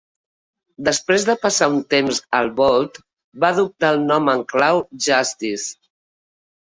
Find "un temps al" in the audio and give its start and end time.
1.73-2.49